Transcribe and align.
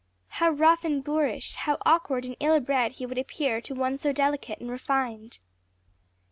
How 0.29 0.49
rough 0.49 0.83
and 0.83 1.03
boorish, 1.03 1.53
how 1.53 1.77
awkward 1.85 2.25
and 2.25 2.35
ill 2.39 2.59
bred 2.59 2.93
he 2.93 3.05
would 3.05 3.19
appear 3.19 3.61
to 3.61 3.75
one 3.75 3.99
so 3.99 4.11
delicate 4.11 4.59
and 4.59 4.71
refined. 4.71 5.37